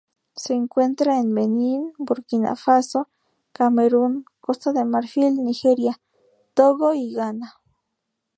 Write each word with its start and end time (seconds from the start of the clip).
Se 0.35 0.55
encuentra 0.55 1.19
en 1.19 1.35
Benín, 1.35 1.93
Burkina 1.99 2.55
Faso, 2.55 3.07
Camerún, 3.53 4.25
Costa 4.39 4.73
de 4.73 4.83
Marfil, 4.83 5.35
Nigeria, 5.43 5.99
Togo 6.55 6.95
y 6.95 7.13
Ghana. 7.13 7.59